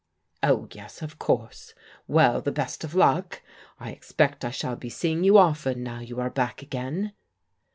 "Oh, 0.41 0.67
yes, 0.71 1.03
of 1.03 1.19
course. 1.19 1.75
Well, 2.07 2.41
the 2.41 2.51
best 2.51 2.83
of 2.83 2.95
luck! 2.95 3.43
I 3.79 3.91
ex 3.91 4.11
pect 4.11 4.43
I 4.43 4.49
shall 4.49 4.75
be 4.75 4.89
seeing 4.89 5.23
you 5.23 5.37
often 5.37 5.83
now 5.83 5.99
you 5.99 6.19
are 6.19 6.31
back 6.31 6.63
again.' 6.63 7.13